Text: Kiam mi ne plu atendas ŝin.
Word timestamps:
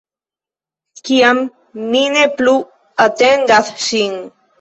Kiam 1.09 1.41
mi 1.91 2.01
ne 2.13 2.23
plu 2.39 2.55
atendas 3.05 3.71
ŝin. 3.89 4.17